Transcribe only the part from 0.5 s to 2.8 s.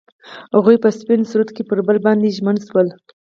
هغوی په سپین سرود کې پر بل باندې ژمن